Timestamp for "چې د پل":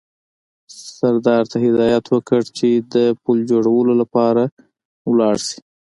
2.57-3.37